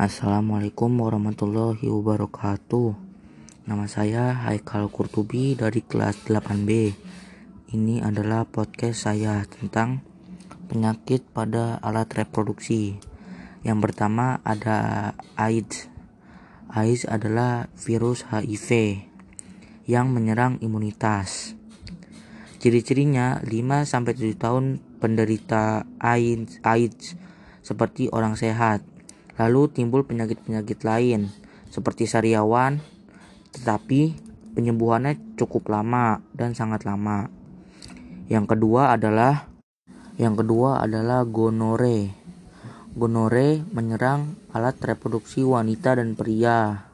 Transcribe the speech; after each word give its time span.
Assalamualaikum 0.00 0.96
warahmatullahi 0.96 1.84
wabarakatuh. 1.84 2.96
Nama 3.68 3.84
saya 3.84 4.32
Haikal 4.32 4.88
Kurtubi 4.88 5.52
dari 5.52 5.84
kelas 5.84 6.24
8B. 6.24 6.96
Ini 7.76 8.00
adalah 8.00 8.48
podcast 8.48 9.04
saya 9.04 9.44
tentang 9.44 10.00
penyakit 10.72 11.28
pada 11.36 11.76
alat 11.84 12.08
reproduksi. 12.16 12.96
Yang 13.60 13.78
pertama 13.84 14.40
ada 14.40 15.12
AIDS. 15.36 15.92
AIDS 16.72 17.04
adalah 17.04 17.68
virus 17.76 18.24
HIV 18.24 19.04
yang 19.84 20.16
menyerang 20.16 20.64
imunitas. 20.64 21.52
Ciri-cirinya 22.56 23.44
5 23.44 23.84
sampai 23.84 24.16
7 24.16 24.32
tahun 24.40 24.80
penderita 24.96 25.84
AIDS, 26.00 26.56
AIDS 26.64 27.20
seperti 27.60 28.08
orang 28.08 28.40
sehat. 28.40 28.89
Lalu 29.40 29.72
timbul 29.72 30.04
penyakit-penyakit 30.04 30.84
lain 30.84 31.32
seperti 31.72 32.04
sariawan, 32.04 32.84
tetapi 33.56 34.20
penyembuhannya 34.52 35.16
cukup 35.40 35.72
lama 35.72 36.20
dan 36.36 36.52
sangat 36.52 36.84
lama. 36.84 37.32
Yang 38.28 38.52
kedua 38.52 38.92
adalah 38.92 39.48
yang 40.20 40.36
kedua 40.36 40.84
adalah 40.84 41.24
gonore. 41.24 42.12
Gonore 42.92 43.64
menyerang 43.72 44.36
alat 44.52 44.76
reproduksi 44.84 45.40
wanita 45.40 45.96
dan 45.96 46.12
pria. 46.12 46.92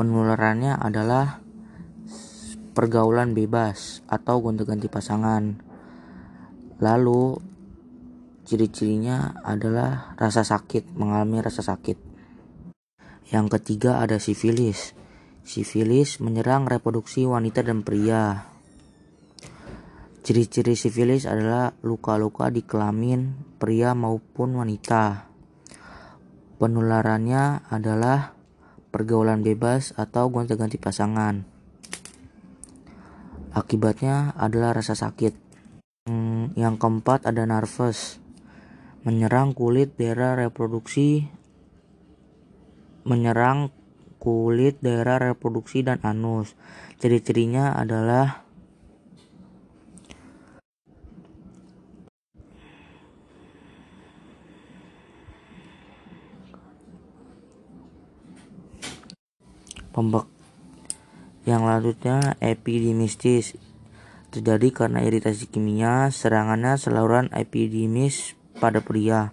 Penularannya 0.00 0.80
adalah 0.80 1.44
pergaulan 2.72 3.36
bebas 3.36 4.00
atau 4.08 4.40
gonta-ganti 4.40 4.88
pasangan. 4.88 5.60
Lalu 6.80 7.36
ciri-cirinya 8.46 9.42
adalah 9.42 10.14
rasa 10.14 10.46
sakit, 10.46 10.94
mengalami 10.94 11.42
rasa 11.42 11.66
sakit. 11.66 11.98
Yang 13.34 13.46
ketiga 13.58 13.98
ada 13.98 14.22
sifilis. 14.22 14.94
Sifilis 15.42 16.22
menyerang 16.22 16.70
reproduksi 16.70 17.26
wanita 17.26 17.66
dan 17.66 17.82
pria. 17.82 18.46
Ciri-ciri 20.22 20.78
sifilis 20.78 21.26
adalah 21.26 21.74
luka-luka 21.82 22.50
di 22.50 22.62
kelamin 22.62 23.34
pria 23.58 23.94
maupun 23.94 24.58
wanita. 24.58 25.26
Penularannya 26.58 27.66
adalah 27.70 28.34
pergaulan 28.94 29.42
bebas 29.42 29.94
atau 29.94 30.30
gonta-ganti 30.30 30.78
pasangan. 30.78 31.46
Akibatnya 33.54 34.34
adalah 34.34 34.74
rasa 34.74 34.98
sakit. 34.98 35.34
Hmm, 36.06 36.54
yang 36.54 36.78
keempat 36.78 37.26
ada 37.26 37.46
nervous. 37.46 38.25
Menyerang 39.06 39.54
kulit 39.54 39.94
daerah 39.94 40.34
reproduksi 40.34 41.30
menyerang 43.06 43.70
kulit 44.18 44.82
daerah 44.82 45.22
reproduksi 45.22 45.86
dan 45.86 46.02
anus. 46.02 46.58
Ciri-cirinya 46.98 47.78
adalah 47.78 48.42
pembek 59.96 60.28
yang 61.48 61.64
lanjutnya 61.64 62.36
epidemistis 62.44 63.56
terjadi 64.28 64.68
karena 64.84 65.00
iritasi 65.00 65.48
kimia 65.48 66.12
serangannya 66.12 66.76
saluran 66.76 67.32
epidemis 67.32 68.35
pada 68.56 68.82
pria 68.82 69.32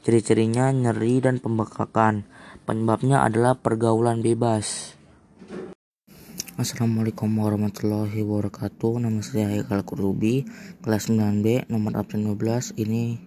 ciri-cirinya 0.00 0.72
nyeri 0.72 1.20
dan 1.20 1.42
pembekakan 1.42 2.24
Penyebabnya 2.70 3.26
adalah 3.26 3.58
pergaulan 3.58 4.22
bebas. 4.22 4.94
Assalamualaikum 6.54 7.26
warahmatullahi 7.26 8.22
wabarakatuh. 8.22 9.02
Nama 9.02 9.18
saya 9.26 9.50
Haikal 9.50 9.82
Kurubi, 9.82 10.46
kelas 10.78 11.10
9B, 11.10 11.66
nomor 11.66 11.98
absen 11.98 12.22
12. 12.22 12.78
Ini 12.78 13.18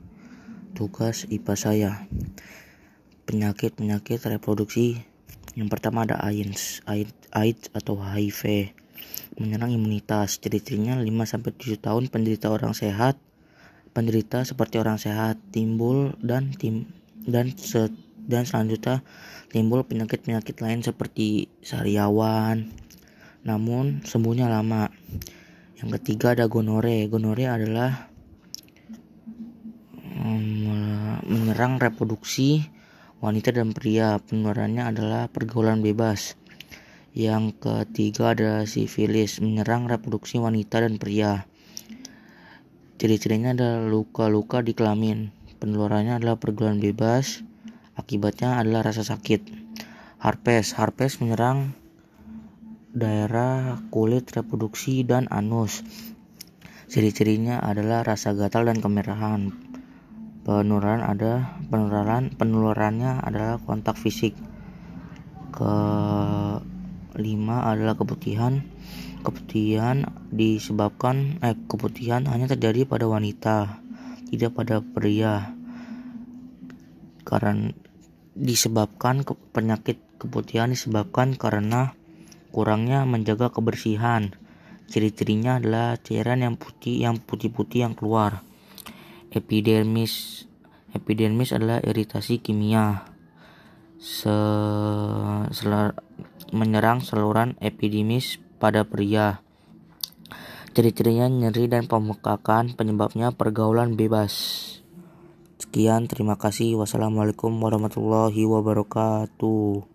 tugas 0.77 1.27
IPA 1.27 1.53
saya. 1.59 1.91
Penyakit-penyakit 3.27 4.23
reproduksi. 4.31 5.03
Yang 5.59 5.69
pertama 5.75 6.07
ada 6.07 6.23
AIDS, 6.23 6.79
AIDS 7.35 7.67
atau 7.75 7.99
HIV. 7.99 8.71
Menyerang 9.43 9.75
imunitas. 9.75 10.39
Ciri-cirinya 10.39 10.95
5 10.95 11.03
sampai 11.27 11.51
7 11.51 11.83
tahun 11.83 12.07
penderita 12.07 12.47
orang 12.47 12.71
sehat. 12.71 13.19
Penderita 13.93 14.41
seperti 14.41 14.81
orang 14.81 14.97
sehat 14.97 15.37
timbul 15.53 16.17
dan 16.17 16.49
tim 16.57 16.89
dan 17.29 17.53
set 17.53 17.93
dan 18.25 18.41
selanjutnya 18.41 19.05
timbul 19.53 19.85
penyakit-penyakit 19.85 20.57
lain 20.65 20.81
seperti 20.81 21.53
sariawan. 21.61 22.73
Namun 23.45 24.01
sembuhnya 24.01 24.49
lama. 24.49 24.89
Yang 25.77 26.01
ketiga 26.01 26.33
ada 26.33 26.49
gonore. 26.49 27.05
Gonore 27.05 27.45
adalah 27.45 28.09
menyerang 31.29 31.77
reproduksi 31.77 32.65
wanita 33.21 33.53
dan 33.53 33.77
pria. 33.77 34.17
Penularannya 34.17 34.89
adalah 34.89 35.29
pergaulan 35.29 35.85
bebas. 35.85 36.33
Yang 37.13 37.61
ketiga 37.61 38.33
ada 38.33 38.65
sifilis 38.65 39.37
menyerang 39.37 39.85
reproduksi 39.85 40.41
wanita 40.41 40.81
dan 40.81 40.97
pria 40.97 41.45
ciri-cirinya 43.03 43.51
adalah 43.51 43.83
luka-luka 43.83 44.63
di 44.63 44.71
kelamin 44.71 45.35
penularannya 45.59 46.23
adalah 46.23 46.39
pergaulan 46.39 46.79
bebas 46.79 47.43
Akibatnya 47.93 48.57
adalah 48.57 48.89
rasa 48.89 49.05
sakit. 49.05 49.53
Herpes, 50.17 50.73
herpes 50.73 51.21
menyerang 51.21 51.77
daerah 52.89 53.85
kulit 53.93 54.33
reproduksi 54.33 55.05
dan 55.05 55.29
anus. 55.29 55.85
Ciri-cirinya 56.89 57.61
adalah 57.61 58.01
rasa 58.01 58.33
gatal 58.33 58.65
dan 58.65 58.81
kemerahan. 58.81 59.53
Penularan 60.41 61.05
ada 61.05 61.61
penularan 61.69 62.33
penularannya 62.33 63.21
adalah 63.21 63.61
kontak 63.61 63.93
fisik. 63.93 64.33
Kelima 67.13 67.69
adalah 67.69 67.93
keputihan. 67.93 68.65
Keputihan 69.21 70.09
disebabkan 70.33 71.37
eh 71.45 71.55
keputihan 71.69 72.25
hanya 72.25 72.49
terjadi 72.49 72.89
pada 72.89 73.05
wanita, 73.05 73.79
tidak 74.33 74.57
pada 74.57 74.81
pria. 74.81 75.53
Karena 77.21 77.69
disebabkan 78.33 79.21
ke 79.21 79.37
penyakit 79.53 80.01
keputihan 80.17 80.73
disebabkan 80.73 81.37
karena 81.37 81.93
kurangnya 82.49 83.05
menjaga 83.05 83.53
kebersihan. 83.53 84.33
Ciri-cirinya 84.89 85.61
adalah 85.61 86.01
cairan 86.01 86.41
yang 86.41 86.55
putih 86.57 86.97
yang 86.97 87.21
putih-putih 87.21 87.85
yang 87.85 87.93
keluar. 87.93 88.41
Epidermis 89.29 90.45
epidermis 90.93 91.53
adalah 91.53 91.81
iritasi 91.81 92.41
kimia. 92.41 93.05
Se 94.03 94.35
selar, 95.55 95.95
menyerang 96.53 97.01
saluran 97.01 97.57
epidermis 97.59 98.37
pada 98.61 98.85
pria. 98.85 99.41
Ciri-cirinya 100.73 101.29
nyeri 101.29 101.69
dan 101.69 101.85
pembekakan, 101.85 102.73
penyebabnya 102.73 103.33
pergaulan 103.33 103.93
bebas. 103.93 104.33
Sekian, 105.61 106.09
terima 106.09 106.37
kasih. 106.37 106.77
Wassalamualaikum 106.81 107.53
warahmatullahi 107.57 108.41
wabarakatuh. 108.45 109.92